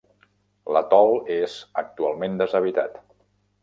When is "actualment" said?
1.85-2.43